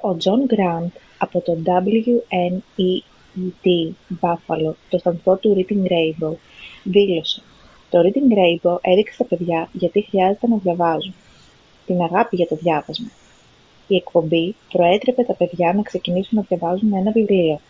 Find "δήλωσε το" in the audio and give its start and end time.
6.82-7.98